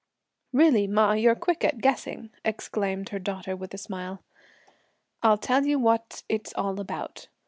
[0.51, 4.23] "Really ma, you're quick at guessing!" exclaimed her daughter with a smile;
[5.21, 7.27] "I'll tell you what it's all about.